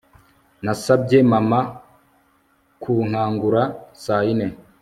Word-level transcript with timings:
Nasabye 0.63 1.17
mama 1.31 1.59
kunkangura 2.81 3.61
saa 4.03 4.23
yine 4.25 4.47